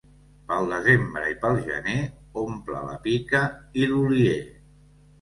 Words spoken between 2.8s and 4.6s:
la pica i l'olier.